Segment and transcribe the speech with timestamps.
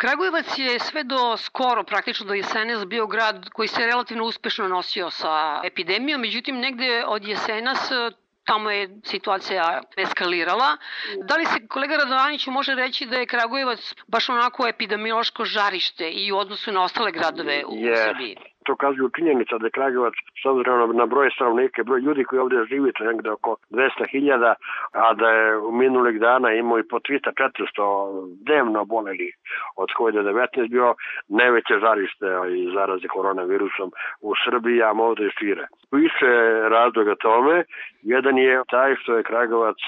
[0.00, 5.10] Kragujevac je sve do skoro, praktično do jesenas, bio grad koji se relativno uspešno nosio
[5.10, 7.90] sa epidemijom, međutim negde od jesenas
[8.44, 10.76] tamo je situacija eskalirala.
[11.28, 16.32] Da li se kolega Radovaniću može reći da je Kragujevac baš onako epidemiološko žarište i
[16.32, 18.04] u odnosu na ostale gradove u yes.
[18.04, 18.36] Srbiji?
[18.70, 22.64] To kazuju činjenica da je Kragujevac s obzirom na broj stanovnika, broj ljudi koji ovde
[22.70, 24.54] živi, to negde oko 200.000,
[24.92, 29.32] a da je u minulih dana imao i po 300-400 dnevno boleli
[29.76, 30.94] od COVID-19 bio
[31.28, 35.66] najveće žarište i zaraze koronavirusom u Srbiji, a možda i šire.
[35.92, 36.30] Više
[36.68, 37.64] razloga tome,
[38.02, 39.78] jedan je taj što je Kragujevac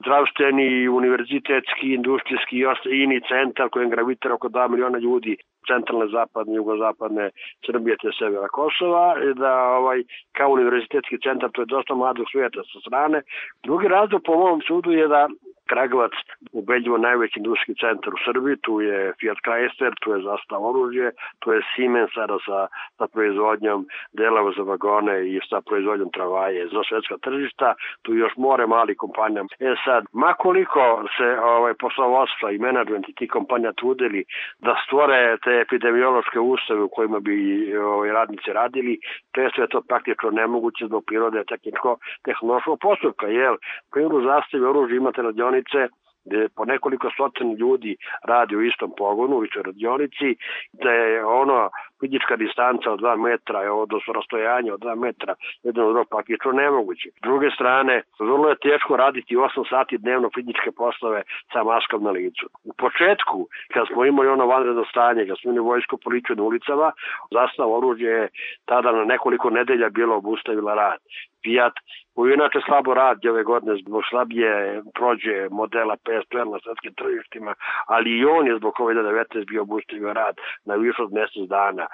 [0.00, 5.36] zdravstveni, univerzitetski, industrijski i ini centar kojem gravitira oko 2 miliona ljudi
[5.68, 7.30] centralne, zapadne, jugozapadne
[7.66, 10.02] Srbije te severa Kosova, da ovaj,
[10.36, 13.22] kao univerzitetski centar to je dosta mladog svijeta sa strane.
[13.64, 15.28] Drugi razlog po mom sudu je da
[15.72, 16.12] Kragovac
[16.52, 21.10] ubedljivo najveći industrijski centar u Srbiji, tu je Fiat Chrysler, tu je Zastav oružje,
[21.40, 22.58] tu je Siemens sada sa,
[22.98, 28.66] sa proizvodnjom delova za vagone i sa proizvodnjom travaje za svetska tržišta, tu još more
[28.66, 29.44] mali kompanija.
[29.60, 34.24] E sad, makoliko se ovaj, poslovodstva i menadžment i ti kompanija trudili
[34.58, 37.36] da stvore te epidemiološke ustave u kojima bi
[37.76, 38.98] ovaj, radnici radili,
[39.34, 43.52] često je to praktično nemoguće zbog prirode tehničko-tehnološkog postupka, jer
[43.92, 49.36] primjeru zastave oružja imate radioni radionice gde po nekoliko stotin ljudi radi u istom pogonu,
[49.36, 50.36] u istoj radionici,
[50.72, 55.90] da je ono fizička distanca od 2 metra, odnosno rastojanje od 2 metra, jedan od
[55.90, 57.08] drugog praktično nemoguće.
[57.08, 61.22] S druge strane, vrlo je teško raditi 8 sati dnevno fizičke poslove
[61.52, 62.46] sa maskom na licu.
[62.64, 66.92] U početku, kad smo imali ono vanredno stanje, kad smo imali vojsko policiju na ulicama,
[67.30, 68.28] zastav oružje je
[68.64, 71.00] tada na nekoliko nedelja bilo obustavila rad.
[71.42, 71.72] Fiat
[72.14, 77.54] koji inače slabo radi ove godine zbog slabije prođe modela PSPR na svetskim tržištima,
[77.86, 80.34] ali i on je zbog COVID-19 bio obustavio rad
[80.64, 81.86] na više od mesec dana.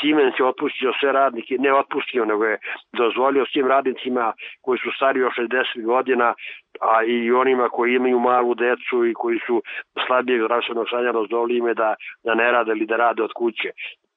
[0.00, 2.58] Siemens je otpustio sve radnike, ne otpustio, nego je
[2.92, 4.32] dozvolio svim radnicima
[4.62, 6.34] koji su stari od 60 godina,
[6.80, 9.62] a i onima koji imaju malu decu i koji su
[10.06, 11.94] slabijeg zdravstvenog stanja razdolili ime da,
[12.24, 13.70] da ne rade ili da rade od kuće.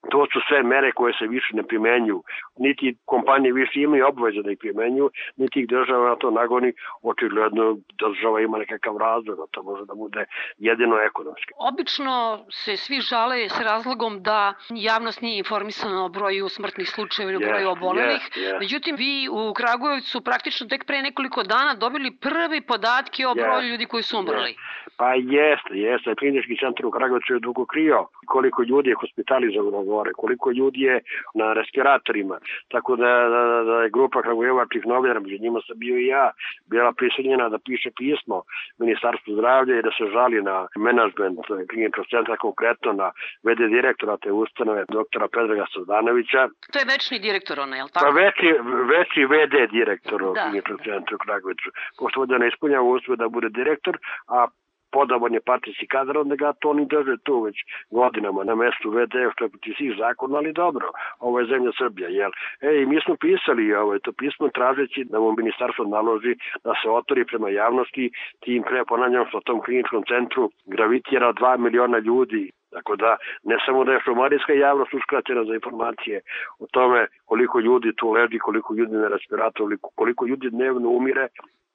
[0.10, 2.24] To su sve mere koje se više ne primenju.
[2.58, 6.74] Niti kompanije više imaju obaveze da ih primenju, niti ih država na to nagoni.
[7.02, 10.26] Očigledno država ima nekakav razlog, to može da bude
[10.58, 11.52] jedino ekonomski.
[11.58, 17.46] Obično se svi žale s razlogom da javnost nije informisana o broju smrtnih slučajeva ili
[17.46, 18.24] o broju obolelih.
[18.36, 18.60] Yes, yes.
[18.60, 23.72] Međutim, vi u Kragujevcu praktično tek pre nekoliko dana dobili prvi podatke o broju yes,
[23.72, 24.52] ljudi koji su umrli.
[24.52, 24.88] Yes.
[24.98, 26.16] Pa jeste, jeste.
[26.16, 30.96] Klinički centar u Kragujevcu je dugo krio koliko ljudi je hospitalizovano gore, koliko ljudi je
[31.34, 32.38] na respiratorima.
[32.74, 36.32] Tako da, da, da je grupa Kragujevačkih novinara, među njima sam bio i ja,
[36.72, 38.38] bila prisiljena da piše pismo
[38.84, 43.08] Ministarstvu zdravlja i da se žali na menadžment kliničkog centra, konkretno na
[43.46, 46.42] VD direktora te ustanove, doktora Predraga Sadanovića.
[46.74, 48.06] To je večni direktor ona, je li tako?
[48.06, 48.48] Pa veći,
[48.94, 50.42] veći VD direktor da.
[50.44, 51.70] kliničkog centra u Kragujevcu.
[52.00, 53.98] Pošto da ne ispunjava uslove da bude direktor,
[54.28, 54.48] a
[54.92, 57.56] podoban je partijski kadar, onda ga to oni drže tu već
[57.92, 60.88] godinama na mestu VD, što je proti svih zakona, ali dobro,
[61.20, 62.32] ovo je zemlja Srbija, jel?
[62.62, 67.26] Ej, mi smo pisali ovo to pismo tražeći da mu ministarstvo naloži da se otvori
[67.26, 73.18] prema javnosti, tim pre ponavljam što tom kliničkom centru gravitira 2 miliona ljudi Tako da
[73.44, 76.22] ne samo da je šumarijska javnost uskraćena za informacije
[76.60, 81.28] o tome koliko ljudi tu leži, koliko ljudi na respiratoru, koliko ljudi dnevno umire,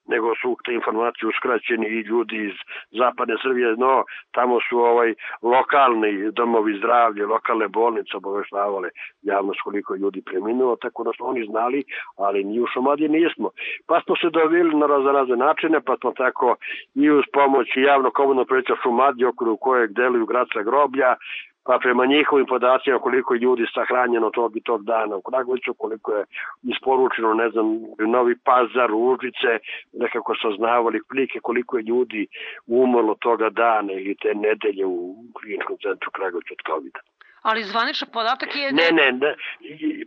[0.07, 2.57] nego su te informacije uskraćeni i ljudi iz
[2.91, 8.89] zapadne Srbije, no tamo su ovaj lokalni domovi zdravlja, lokalne bolnice obaveštavale
[9.23, 11.85] javnost koliko ljudi preminuo, tako da su oni znali,
[12.17, 13.51] ali ni u Šumadiji nismo.
[13.87, 16.57] Pa smo se dovili na razne načine, pa smo tako
[16.95, 21.17] i uz pomoć javno komunalno preća Šumadije, okolo kojeg deluju gradska groblja,
[21.65, 26.13] pa prema njihovim podacima koliko je ljudi sahranjeno tog i tog dana u Kragoviću, koliko
[26.13, 26.25] je
[26.63, 27.67] isporučeno, ne znam,
[27.99, 29.53] Novi Pazar, Užice,
[29.93, 32.27] nekako saznavali plike koliko je ljudi
[32.67, 37.01] umrlo toga dana ili te nedelje u kliničkom centru Kragovića od COVID-a.
[37.43, 38.73] Ali zvaničan podatak je...
[38.73, 39.35] Ne, ne, ne,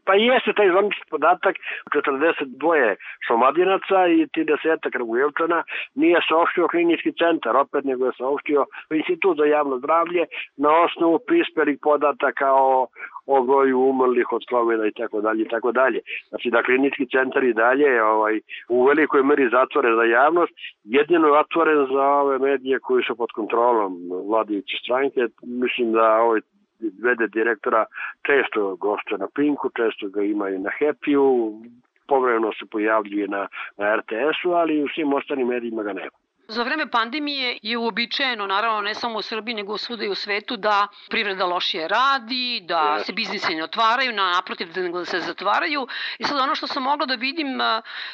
[0.05, 1.55] pa jeste taj zvaničan podatak
[1.95, 2.95] 42
[3.27, 5.63] šomadinaca i 30 Kragujevčana
[5.95, 10.25] nije saopštio klinički centar, opet nego je saopštio institut za javno zdravlje
[10.57, 12.87] na osnovu prispelih podataka o,
[13.25, 15.99] o broju umrlih od slovena i tako dalje i tako dalje.
[16.29, 20.53] Znači da klinički centar i dalje ovaj, u velikoj meri zatvore za javnost,
[20.83, 23.93] jedino je otvoren za ove medije koji su pod kontrolom
[24.29, 25.21] vladajuće stranke.
[25.43, 26.41] Mislim da ovaj
[26.79, 27.85] vede direktora
[28.21, 31.61] često gošće na Pinku, često ga ima i na Happy-u,
[32.07, 36.24] povremeno se pojavljuje na, na RTS-u, ali u svim ostalim medijima ga nema.
[36.47, 40.57] Za vreme pandemije je uobičajeno, naravno ne samo u Srbiji, nego svuda i u svetu,
[40.57, 45.87] da privreda lošije radi, da se biznise ne otvaraju, na naprotiv da se zatvaraju.
[46.19, 47.47] I sad ono što sam mogla da vidim,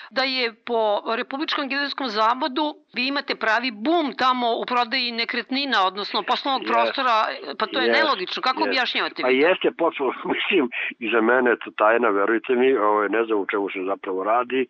[0.10, 6.24] da je po Republičkom geodetskom zavodu vi imate pravi bum tamo u prodaji nekretnina, odnosno
[6.24, 6.72] poslovnog yes.
[6.72, 7.26] prostora,
[7.60, 7.94] pa to je yes.
[7.94, 8.42] nelogično.
[8.42, 8.68] Kako yes.
[8.68, 9.22] objašnjavate?
[9.22, 10.70] Pa jeste počelo, mislim,
[11.00, 14.24] i za mene je to tajna, verujte mi, ovaj, ne znam u čemu se zapravo
[14.24, 14.68] radi,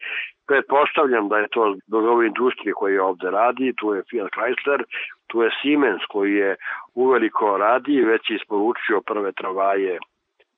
[0.48, 4.84] Pretpostavljam da je to zbog ove industrije koje ovde radi, tu je Fiat Chrysler,
[5.28, 6.56] tu je Siemens koji je
[6.96, 10.00] uveliko radi i već je isporučio prve travaje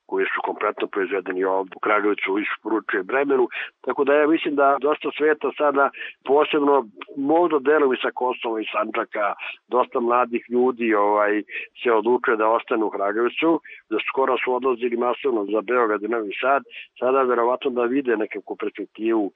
[0.06, 3.48] koji su kompletno proizvedeni ovde u Kragovicu isporučuje Bremenu,
[3.84, 5.90] tako da ja mislim da dosta sveta sada,
[6.24, 6.86] posebno
[7.16, 9.34] možda delovi sa Kosova i Sančaka,
[9.68, 11.42] dosta mladih ljudi ovaj
[11.82, 13.60] se odlučuje da ostanu u Kragovicu,
[13.90, 16.62] da skoro su odlazili masovno za Beograd i Novi Sad,
[16.98, 19.32] sada verovatno da vide nekakvu perspektivu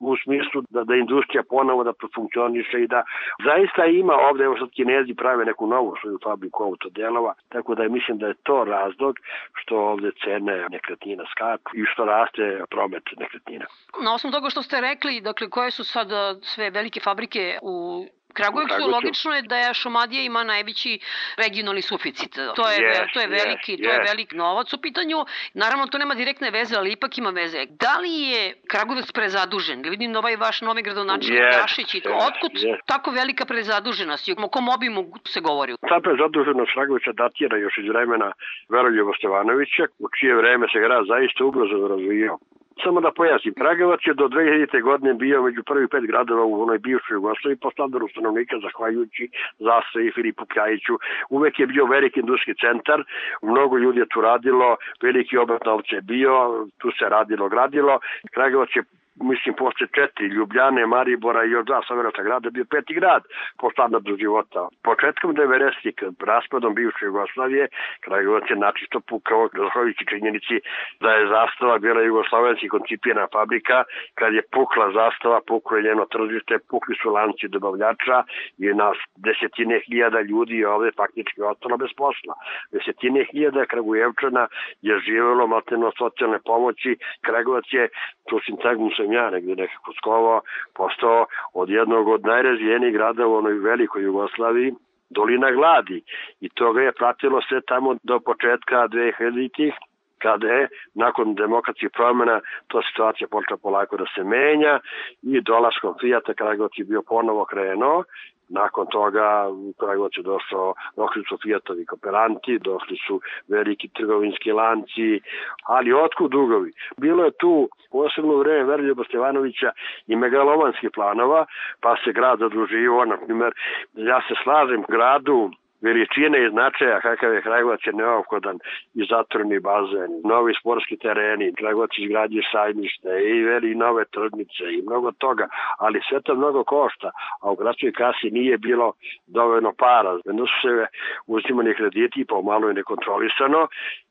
[0.00, 3.02] u smislu da, da industrija ponovo da profunkcioniše i da
[3.44, 8.18] zaista ima ovde, evo sad kinezi prave neku novu svoju fabriku autodelova, tako da mislim
[8.18, 9.16] da je to razlog
[9.54, 13.66] što ovde cene nekretnina skaču i što raste promet nekretnina.
[14.04, 16.08] Na osnovu toga što ste rekli, dakle, koje su sad
[16.42, 20.98] sve velike fabrike u Kragujevcu, Kragujevcu logično je da je Šumadija ima najveći
[21.36, 22.34] regionalni suficit.
[22.34, 25.16] To je, yes, to je veliki, yes, to je velik novac u pitanju.
[25.54, 27.66] Naravno, to nema direktne veze, ali ipak ima veze.
[27.66, 29.82] Da li je Kragujevac prezadužen?
[29.82, 32.10] Vidim da ovaj vaš novi gradonačelnik yes, Gašić i to.
[32.28, 32.78] Otkud yes.
[32.86, 34.28] tako velika prezaduženost?
[34.28, 35.76] O kom obimu se govori?
[35.88, 38.32] Ta prezaduženost Kragujevca datira još iz vremena
[38.68, 42.38] Veroljuba Stevanovića, u čije vreme se grad zaista ubrzano razvijao.
[42.84, 44.82] Samo da pojasnim, Kragovac je do 2000.
[44.82, 49.28] godine bio među prvih pet gradova u onoj bivšoj Jugoslaviji po standardu stanovnika, zahvaljujući
[49.58, 50.94] Zase i Filipu Kljajiću.
[51.30, 53.04] Uvek je bio veliki industrijski centar,
[53.42, 57.98] mnogo ljudi je tu radilo, veliki obrat novca je bio, tu se radilo, gradilo.
[58.34, 58.82] Kragovac je
[59.22, 63.22] mislim, posle četiri, Ljubljane, Maribora i još dva savrata grada, bio peti grad
[63.58, 64.68] po standardu života.
[64.84, 65.92] Početkom 90.
[66.00, 67.68] kad raspadom bivše Jugoslavije,
[68.00, 70.56] Kragujevac je načisto pukao, zahvaljujući činjenici
[71.00, 73.84] da je zastava bila jugoslovenski koncipijena fabrika,
[74.14, 78.16] kad je pukla zastava, puklo je njeno tržište, pukli su lanci dobavljača
[78.58, 82.34] i nas desetine hiljada ljudi ovde faktički ostalo bez posla.
[82.72, 84.48] Desetine hiljada Kragujevčana
[84.82, 87.88] je živelo mateno socijalne pomoći, Kragujevac je
[88.28, 90.40] tu sintagmu sam ja negde nekako skovao,
[90.74, 94.74] postao od jednog od najrazvijenijih grada u onoj velikoj Jugoslaviji,
[95.10, 96.02] dolina gladi.
[96.40, 99.74] I toga je pratilo sve tamo do početka 2000-ih
[100.18, 104.80] kada je nakon demokratskih promjena to situacija počela polako da se menja
[105.22, 108.04] i dolaskom Fijata Kragovac je bio ponovo krenuo
[108.50, 115.20] Nakon toga u Kragovac je došao, došli su Fijatovi kooperanti, došli su veliki trgovinski lanci,
[115.62, 116.72] ali otkud dugovi?
[116.96, 119.70] Bilo je tu posebno vreme Verljuba Stevanovića
[120.06, 121.46] i megalomanskih planova,
[121.80, 123.52] pa se grad zadruživo, na primjer,
[123.94, 125.50] ja se slažem gradu
[125.82, 128.58] veličine i značaja kakav je Kragovac je neophodan
[128.94, 135.12] i zatvorni bazen, novi sportski tereni, Kragovac izgrađuje sajmište i veli nove tržnice i mnogo
[135.12, 135.48] toga,
[135.78, 137.10] ali sve to mnogo košta,
[137.42, 138.92] a u gradskoj kasi nije bilo
[139.26, 140.18] dovoljno para.
[140.24, 140.86] Jedno su se
[141.26, 143.68] uzimani krediti pomalo i nekontrolisano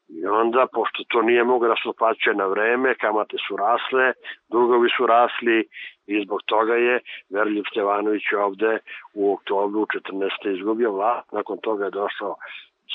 [0.09, 4.13] I onda, pošto to nije mogo da se otplaćuje na vreme, kamate su rasle,
[4.49, 5.67] dugovi su rasli
[6.09, 8.79] i zbog toga je Verljub Stevanović ovde
[9.13, 10.57] u oktobru 14.
[10.57, 11.31] izgubio vlast.
[11.31, 12.35] Nakon toga je došao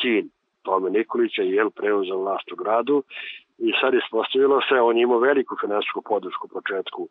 [0.00, 0.30] sin
[0.62, 3.02] Tome Nikolića i jel preuzeo vlast u gradu
[3.58, 7.08] i sad ispostavilo se, on imao veliku finansijsku podršku u početku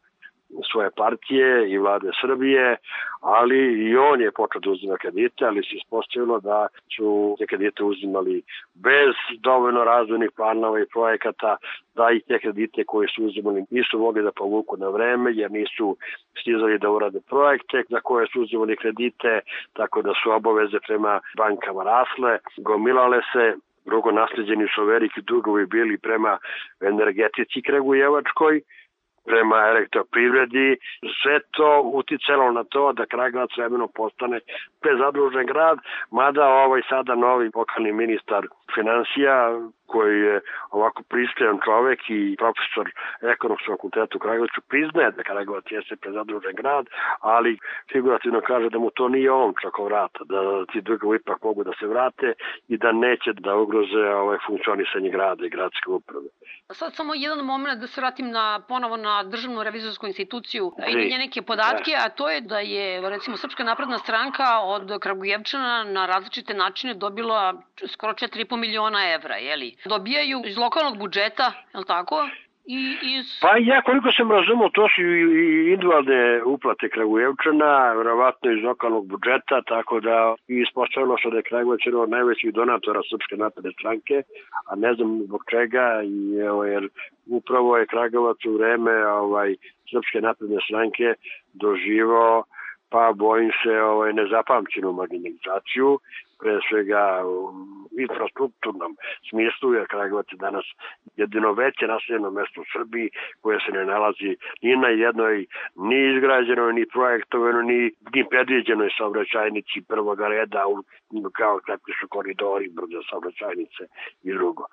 [0.72, 2.78] svoje partije i vlade Srbije,
[3.22, 7.84] ali i on je počeo da uzima kredite, ali se ispostavilo da su te kredite
[7.84, 8.42] uzimali
[8.74, 11.58] bez dovoljno razvojnih planova i projekata,
[11.96, 15.98] da i te kredite koje su uzimali nisu mogli da povuku na vreme, jer nisu
[16.42, 19.40] stizali da urade projekte za koje su uzimali kredite,
[19.74, 23.56] tako da su obaveze prema bankama rasle, gomilale se,
[23.86, 26.38] drugo nasleđeni su veliki dugovi bili prema
[26.82, 28.62] energetici Kragujevačkoj,
[29.26, 30.78] prema elektroprivredi,
[31.22, 34.40] sve to uticalo na to da Kragovac vremenom postane
[34.82, 35.78] prezadružen grad,
[36.12, 39.60] mada ovaj sada novi pokalni ministar financija
[39.94, 40.36] koji je
[40.78, 42.86] ovako pristojan čovek i profesor
[43.34, 46.86] ekonomskog fakulteta u Kragovicu priznaje da Kragovac jeste prezadružen grad,
[47.20, 47.52] ali
[47.92, 50.40] figurativno kaže da mu to nije on čako vrata, da
[50.72, 52.34] ti dugovi ipak mogu da se vrate
[52.68, 56.28] i da neće da ugroze ovaj funkcionisanje grada i gradske uprave.
[56.72, 61.42] Sad samo jedan moment da se vratim na, ponovo na državnu revizorsku instituciju i neke
[61.42, 66.94] podatke, a to je da je recimo Srpska napredna stranka od Kragujevčana na različite načine
[66.94, 67.54] dobila
[67.88, 69.76] skoro 4,5 miliona evra, jeli?
[69.86, 72.30] Dobijaju iz lokalnog budžeta, je li tako?
[72.66, 73.26] I, iz...
[73.42, 75.22] Pa ja koliko sam razumio, to su i
[75.74, 81.80] individualne uplate Kragujevčana, verovatno iz lokalnog budžeta, tako da i ispostavilo se da je Kragujevac
[81.86, 84.24] jedan od najvećih donatora Srpske napredne stranke,
[84.70, 86.16] a ne znam zbog čega, i,
[86.74, 86.88] jer
[87.28, 89.56] upravo je Kragujevac u vreme ovaj,
[89.92, 91.14] Srpske napredne stranke
[91.54, 92.44] doživao
[92.90, 96.00] pa bojim se ovaj, nezapamćenu marginalizaciju
[96.44, 97.38] pre svega u
[98.00, 98.92] infrastrukturnom
[99.30, 100.66] smislu, jer Kragovac je danas
[101.16, 103.10] jedino veće naseljeno mesto u Srbiji
[103.42, 104.32] koje se ne nalazi
[104.62, 105.46] ni na jednoj
[105.76, 107.80] ni izgrađenoj, ni projektovanoj, ni,
[108.14, 110.64] ni predviđenoj saobraćajnici prvog reda
[111.32, 113.84] kao kakvi su koridori, brze saobraćajnice
[114.24, 114.64] i drugo.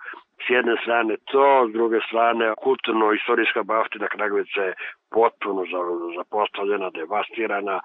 [0.46, 4.74] S jedne strane to, s druge strane kulturno-istorijska baftina Kragovica je
[5.10, 5.64] potpuno
[6.16, 7.80] zapostavljena, devastirana,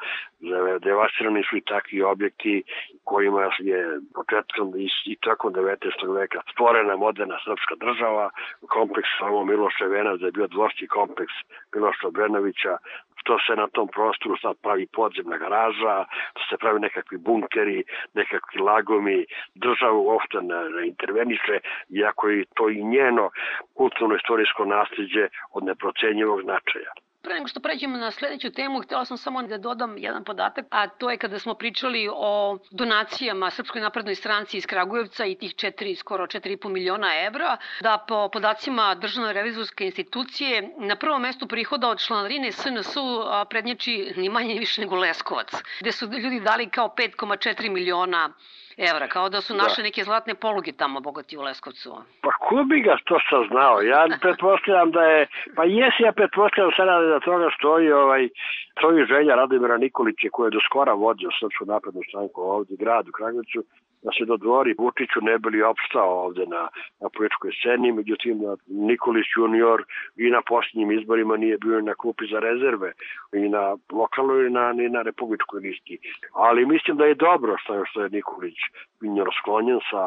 [0.81, 2.63] devastirani su i takvi objekti
[3.05, 4.73] kojima je početkom
[5.05, 6.15] i tokom 19.
[6.19, 8.29] veka stvorena moderna srpska država,
[8.67, 11.33] kompleks samo Miloše Venac da je bio dvorski kompleks
[11.75, 12.77] Miloša Brenovića,
[13.25, 17.83] što se na tom prostoru sad pravi podzemna garaža, što se pravi nekakvi bunkeri,
[18.13, 21.55] nekakvi lagomi, država uopšte ne, ne interveniše,
[21.89, 23.29] iako je to i njeno
[23.77, 26.91] kulturno-istorijsko nasljeđe od neprocenjivog značaja.
[27.25, 30.87] Pre nego što pređemo na sledeću temu, htela sam samo da dodam jedan podatak, a
[30.87, 35.95] to je kada smo pričali o donacijama Srpskoj naprednoj stranci iz Kragujevca i tih 4,
[35.95, 41.99] skoro 4,5 miliona evra, da po podacima Državne revizorske institucije na prvom mestu prihoda od
[41.99, 47.69] članarine SNS-u prednjači ni manje ni više nego Leskovac, gde su ljudi dali kao 5,4
[47.69, 48.64] miliona evra,
[49.07, 49.83] kao da su naše da.
[49.83, 51.89] neke zlatne poluge tamo bogati u Leskovcu.
[52.21, 53.81] Pa ko bi ga to saznao?
[53.81, 58.29] Ja pretpostavljam da je, pa jesi ja pretpostavljam sada da toga stoji ovaj,
[58.77, 63.11] stoji želja Radomira Nikolića koja je do skora vodio Srpsku naprednu stranku ovde u gradu
[63.11, 63.63] Kragovicu,
[64.05, 66.63] da se dodvori Vučiću ne bili opstao ovde na,
[67.01, 68.35] na političkoj sceni, međutim
[68.67, 69.83] Nikolić junior
[70.15, 72.93] i na posljednjim izborima nije bio na klupi za rezerve
[73.33, 75.97] i na lokalnoj i na, i na republičkoj listi.
[76.33, 78.57] Ali mislim da je dobro što, što je Nikolić
[79.01, 80.03] junior sklonjen sa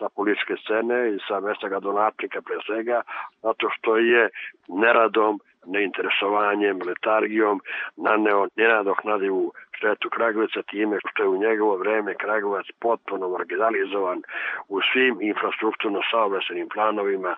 [0.00, 3.02] sa političke scene i sa mesta gradonačnika pre svega,
[3.42, 4.28] zato što je
[4.68, 7.60] neradom, neinteresovanjem, letargijom
[7.96, 14.22] naneo nenadoknadivu štetu Kragovica time što je u njegovo vreme Kragovac potpuno marginalizovan
[14.68, 17.36] u svim infrastrukturno saobraćenim planovima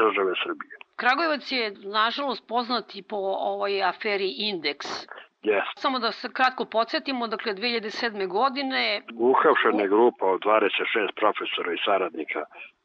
[0.00, 0.74] države Srbije.
[0.96, 3.16] Kragujevac je, nažalost, poznat i po
[3.52, 4.88] ovoj aferi Indeks.
[5.42, 5.62] Yes.
[5.76, 8.26] Samo da se kratko podsjetimo, dakle 2007.
[8.28, 9.02] godine...
[9.14, 12.40] Uhapšena je grupa od 26 profesora i saradnika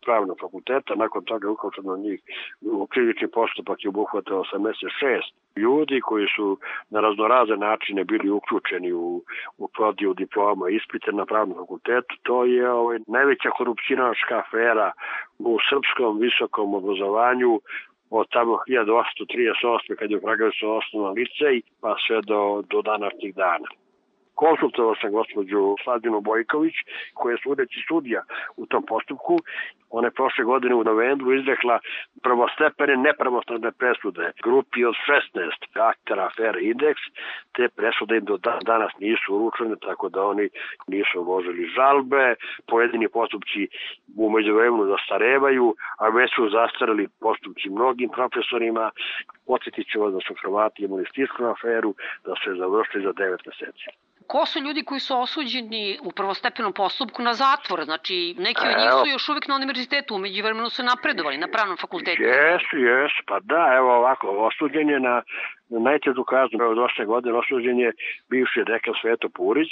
[0.05, 2.19] pravnog fakulteta, nakon toga uhapšeno njih
[2.61, 5.21] u krivični postupak je obuhvatao 86
[5.55, 6.57] ljudi koji su
[6.89, 9.23] na raznoraze načine bili uključeni u,
[9.57, 12.15] u prodiju diploma ispite na pravnom fakultetu.
[12.23, 14.91] To je ovaj, najveća korupcijnaška afera
[15.39, 17.61] u srpskom visokom obrazovanju
[18.09, 19.95] od tamo 1838.
[19.99, 23.67] kad je u Kragujevcu osnovan licej, pa sve do, do današnjih dana.
[24.43, 26.75] Konsultovao sam gospođu Sladinu Bojković,
[27.13, 28.21] koja je sudeći sudija
[28.57, 29.37] u tom postupku.
[29.89, 31.79] Ona je prošle godine u novembru izrekla
[32.23, 34.95] prvostepene nepravostane presude grupi od
[35.35, 36.95] 16 aktera afere Index.
[37.55, 38.37] Te presude im do
[38.71, 40.49] danas nisu uručene, tako da oni
[40.87, 42.35] nisu uložili žalbe.
[42.67, 43.67] Pojedini postupci
[44.17, 48.91] u međuvremenu zastarevaju, a već su zastarali postupci mnogim profesorima.
[49.47, 54.06] Podsjetit ću vas da su Hrvati imali stisku aferu, da se završili za 9 meseci
[54.27, 57.83] ko su ljudi koji su osuđeni u prvostepenom postupku na zatvor?
[57.85, 61.77] Znači, neki od njih su još uvijek na univerzitetu, umeđu vremenu su napredovali na pravnom
[61.77, 62.21] fakultetu.
[62.21, 65.21] Jesu, jesu, pa da, evo ovako, osuđen je na,
[65.69, 67.91] na najtežu kaznu od 8 godine, osuđen je
[68.29, 69.69] bivši dekan Sveto Purić,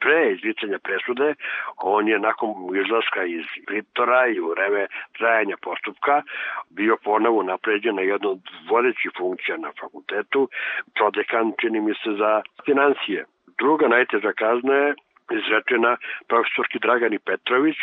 [0.00, 1.34] pre izricanja presude,
[1.76, 2.50] on je nakon
[2.84, 4.86] izlaska iz pritora i u vreme
[5.18, 6.22] trajanja postupka
[6.70, 10.48] bio ponovo napređen na jednu od vodećih funkcija na fakultetu,
[10.94, 13.24] prodekan čini mi se za financije.
[13.60, 14.94] Druga najteža kazna je
[15.30, 15.96] izrečena
[16.28, 17.76] profesorki Dragani Petrović.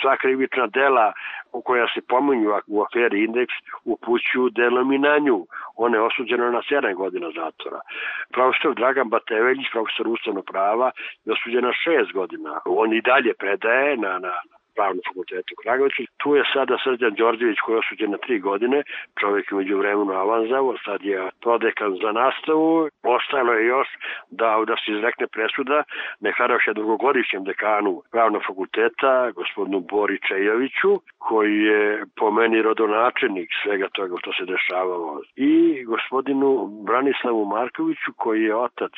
[0.00, 1.12] Sva krivična dela
[1.52, 3.54] u koja se pominju u aferi Indeks
[3.84, 5.46] upućuju delom i na nju.
[5.76, 7.80] Ona je osuđena na 7 godina zatvora.
[8.32, 10.90] Profesor Dragan Bateveljić, profesor ustavnog prava,
[11.24, 12.60] je osuđen na 6 godina.
[12.64, 14.32] On i dalje predaje na, na
[14.76, 16.02] pravnom fakultetu u Kragovicu.
[16.22, 18.78] Tu je sada Srđan Đorđević koji je osuđen na tri godine,
[19.20, 22.88] čovjek je među vremenu avanzavo, sad je prodekan za nastavu.
[23.02, 23.88] Ostalo je još
[24.30, 25.82] da, da se izrekne presuda
[26.20, 34.14] nekadašnje drugogodišnjem dekanu pravnog fakulteta, gospodinu Bori Čejoviću, koji je po meni rodonačenik svega toga
[34.20, 35.22] što se dešavalo.
[35.36, 36.48] I gospodinu
[36.86, 38.92] Branislavu Markoviću, koji je otac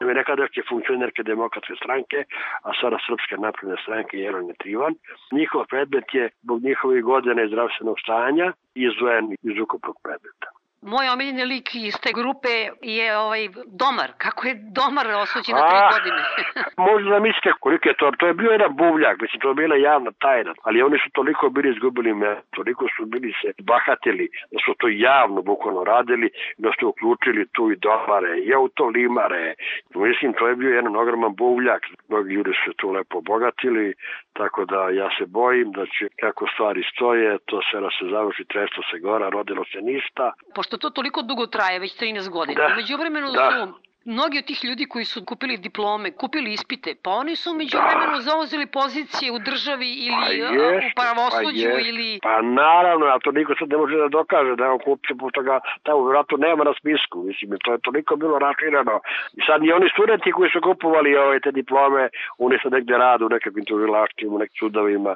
[0.00, 2.24] nekadašnje funkcionerke demokratske stranke,
[2.62, 4.94] a sada Srpske napredne stranke Jelene Trivan,
[5.32, 10.53] Njihov predmet je zbog njihovih godina i zdravstvenog stanja izvojen iz ukupnog predmeta
[10.92, 14.10] moj omiljeni lik iz te grupe je ovaj Domar.
[14.18, 16.20] Kako je Domar osuđen na tri godine?
[16.88, 18.10] možda da mislite koliko je to.
[18.18, 20.52] To je bio jedan buvljak, mislim, to je bila javna tajna.
[20.62, 24.88] Ali oni su toliko bili izgubili me, toliko su bili se bahatili, da su to
[24.88, 29.54] javno bukvalno radili, da su uključili tu i Domare, i autolimare.
[29.94, 31.82] Mislim, to je bio jedan ogroman buvljak.
[32.08, 33.94] Mnogi ljudi su tu lepo obogatili,
[34.32, 38.44] tako da ja se bojim da će, kako stvari stoje, to sve da se završi,
[38.44, 40.32] tresto se gora, rodilo se ništa.
[40.54, 42.68] Pošto pošto to toliko dugo traje, već 13 godina.
[42.68, 42.74] Da.
[42.74, 43.50] Među vremenu da.
[43.50, 43.72] su
[44.04, 47.84] mnogi od tih ljudi koji su kupili diplome, kupili ispite, pa oni su među da.
[47.86, 52.18] vremenu zauzeli pozicije u državi ili pa jest, u pravosuđu pa ili...
[52.22, 55.42] Pa naravno, a to niko sad ne može da dokaže da je on kupio, pošto
[55.42, 57.16] ga tamo vjerojatno nema na spisku.
[57.28, 58.94] Mislim, to je toliko bilo raširano.
[59.38, 63.24] I sad i oni studenti koji su kupovali ove te diplome, oni sad negde rade
[63.24, 65.12] u nekakvim tužilaštima, u nekim sudovima.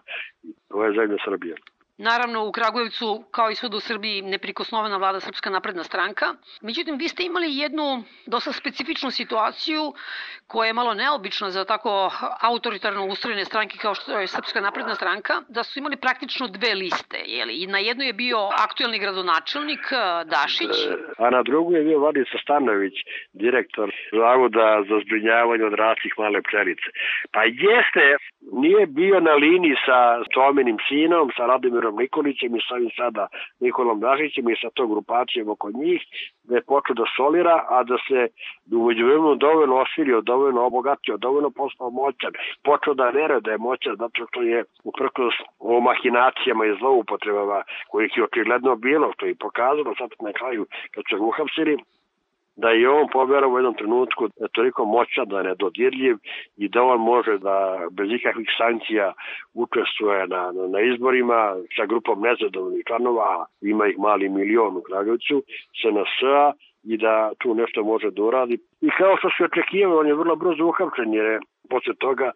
[0.68, 1.56] To je zemlja Srbije.
[1.98, 6.26] Naravno, u Kragujevcu, kao i svud u Srbiji, neprikosnovena vlada Srpska napredna stranka.
[6.62, 9.92] Međutim, vi ste imali jednu dosta specifičnu situaciju
[10.46, 15.34] koja je malo neobična za tako autoritarno ustrojene stranke kao što je Srpska napredna stranka,
[15.48, 17.18] da su imali praktično dve liste.
[17.26, 17.66] Jeli?
[17.66, 20.76] Na jednu je bio aktuelni gradonačelnik eh, Dašić.
[21.18, 22.94] A na drugu je bio Vladica Stanović,
[23.32, 26.88] direktor Zavoda za zbrinjavanje od raslih male pčelice.
[27.32, 28.04] Pa jeste,
[28.52, 29.98] nije bio na liniji sa
[30.34, 33.28] Tominim sinom, sa Radimirom Vladimirom Nikolićem i sa ovim sada
[33.60, 36.02] Nikolom Dažićem i sa to grupacijom oko njih,
[36.44, 38.28] da je počeo da solira, a da se
[38.72, 42.32] umeđu vremenu dovoljno osirio, dovoljno obogatio, dovoljno postao moćan,
[42.64, 48.12] počeo da vere da je moćan, zato što je uprkos o mahinacijama i zloupotrebama kojih
[48.16, 51.76] je očigledno bilo, što je pokazano sad na kraju kad se uhapsili,
[52.62, 56.16] da je on poverao u jednom trenutku da toliko moćan, da je nedodirljiv
[56.56, 59.12] i da on može da bez ikakvih sankcija
[59.54, 65.42] učestvuje na, na, izborima sa grupom nezadovoljnih članova, ima ih mali milion u Kragujevcu,
[65.80, 66.52] SNS-a
[66.92, 68.58] i da tu nešto može da uradi.
[68.80, 71.40] I kao što se očekivao, on je vrlo brzo uhapčen jer je
[71.70, 72.30] posle toga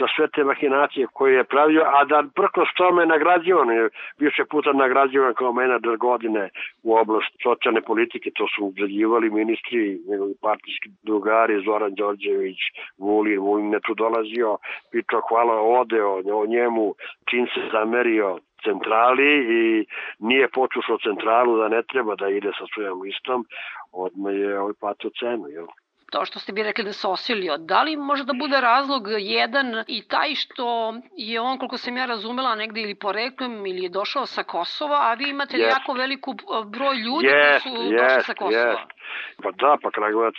[0.00, 3.88] za sve te mahinacije koje je pravio, a da prkos tome nagrađivan je
[4.18, 6.50] više puta nagrađivan kao menadžer godine
[6.82, 12.60] u oblast socijalne politike, to su ugrađivali ministri, njegovi partijski drugari, Zoran Đorđević,
[12.98, 14.58] Vulin, Vulin je tu dolazio,
[14.92, 16.94] pitao hvala odeo o njemu,
[17.30, 19.86] čin se zamerio centrali i
[20.18, 23.46] nije počušao centralu da ne treba da ide sa svojom listom,
[23.92, 25.66] odmah je ovaj patio cenu, jel?
[26.10, 29.84] to što ste bi rekli da se osilio, da li može da bude razlog jedan
[29.86, 34.26] i taj što je on, koliko sam ja razumela, negde ili poreklom ili je došao
[34.26, 35.68] sa Kosova, a vi imate yes.
[35.68, 36.34] jako veliku
[36.66, 38.72] broj ljudi yes, koji su yes, došli sa Kosova?
[38.72, 38.97] Yes.
[39.42, 40.34] Pa da, pa Kragovac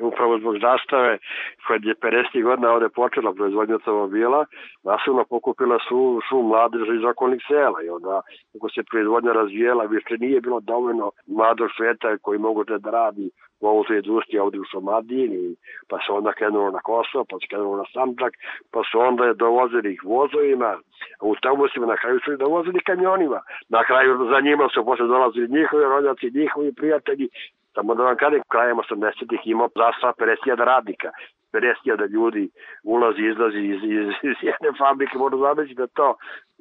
[0.00, 1.18] upravo zbog zastave
[1.66, 2.42] koja je 50.
[2.42, 4.44] godina ovde počela proizvodnja automobila,
[4.84, 8.20] nasilno pokupila su, su mladež iz okolnih sela i onda
[8.52, 13.66] kako se proizvodnja razvijela, više nije bilo dovoljno mladog sveta koji mogu da radi u
[13.66, 15.56] ovoj industriji ovde u Somadini,
[15.88, 18.32] pa se onda krenulo na Kosovo, pa se krenulo na Sandžak,
[18.72, 20.78] pa su onda je dovozili ih vozovima,
[21.20, 23.40] autobusima, na kraju su ih dovozili kamionima.
[23.68, 27.28] Na kraju za njima su posle dolazili njihovi rođaci, njihovi prijatelji,
[27.78, 31.10] Samo da vam kažem, krajem 80-ih imao zastava 50.000 radnika.
[31.52, 32.50] 50.000 ljudi
[32.84, 36.16] ulazi, izlazi iz, iz, iz jedne fabrike, možda zamisliti da to.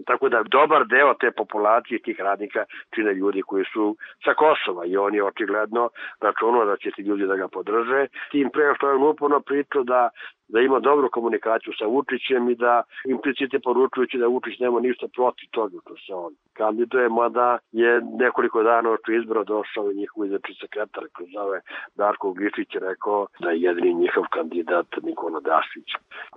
[0.06, 3.96] Tako da dobar deo te populacije tih radnika čine ljudi koji su
[4.26, 5.90] sa Kosova i on je očigledno
[6.22, 8.08] računao da će ti ljudi da ga podrže.
[8.32, 10.10] Tim pre što je on uporno pričao da
[10.48, 15.48] da ima dobru komunikaciju sa Vučićem i da implicite poručujući da Vučić nema ništa protiv
[15.52, 20.54] toga što se on kandiduje, mada je nekoliko dana oči izbora došao i njihov izrači
[20.62, 21.62] sekretar koji zove
[21.96, 25.90] Darko Gličić rekao da je jedini njihov kandidat Nikola Dašić.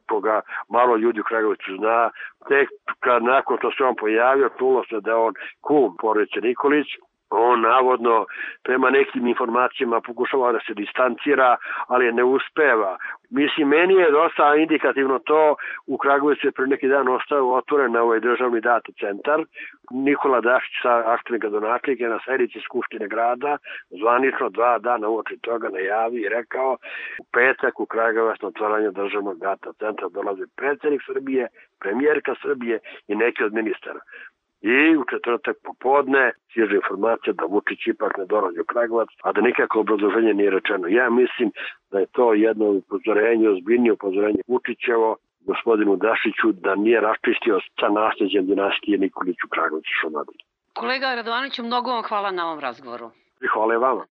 [0.08, 2.10] Koga malo ljudi u Kragovicu zna,
[2.48, 2.68] tek
[3.00, 6.86] kad nakon što se on pojavio, čulo se da on kum porodice Nikolić,
[7.30, 8.26] on navodno
[8.62, 12.96] prema nekim informacijama pokušava da se distancira, ali ne uspeva.
[13.30, 15.54] Mislim, meni je dosta indikativno to,
[15.86, 19.44] u Kragujevcu je pre neki dan ostao otvoren na ovaj državni data centar.
[19.90, 23.58] Nikola Dašić sa aktivni gradonačelnik je na sedici Skupštine grada
[23.90, 26.72] zvanično dva dana uoči toga najavi i rekao
[27.20, 31.48] u petak u Kragujevac na otvaranje državnog data centra dolaze predsednik Srbije,
[31.80, 34.00] premijerka Srbije i neki od ministara.
[34.62, 39.40] I u četvrtak popodne stiže informacija da Vučić ipak ne dolazi u Kragovac, a da
[39.40, 40.88] nikako obrazloženje nije rečeno.
[40.88, 41.50] Ja mislim
[41.90, 48.46] da je to jedno upozorenje, ozbiljnije upozorenje Vučićevo gospodinu Dašiću da nije raščistio sa nasljeđem
[48.46, 50.38] dinastije Nikoliću Kragović Šumadin.
[50.72, 53.10] Kolega Radovanoviću, mnogo vam hvala na ovom razgovoru.
[53.44, 54.04] I hvala vama.